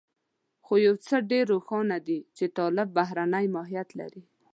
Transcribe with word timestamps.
خو 0.65 0.73
يو 0.85 0.95
څه 1.05 1.15
ډېر 1.31 1.45
روښانه 1.53 1.97
دي 2.07 2.19
چې 2.37 2.45
طالب 2.57 2.87
بهرنی 2.97 3.45
ماهيت 3.55 3.89
لري. 3.99 4.23